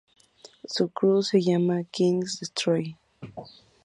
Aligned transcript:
Su 0.65 0.89
"crew" 0.89 1.21
se 1.21 1.39
llama 1.43 1.81
el 1.81 1.85
"kings 1.85 2.39
Destroy". 2.39 2.97